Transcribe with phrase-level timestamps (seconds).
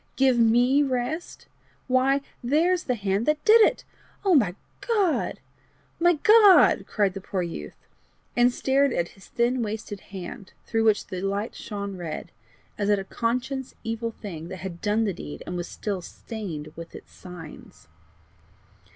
[0.15, 1.45] Give ME rest!
[1.85, 3.85] why there's the hand that did it!
[4.25, 4.55] O my
[4.87, 5.39] God!
[5.99, 7.77] my God!" cried the poor youth,
[8.35, 12.31] and stared at his thin wasted hand, through which the light shone red,
[12.79, 16.73] as at a conscious evil thing that had done the deed, and was still stained
[16.75, 17.87] with its signs.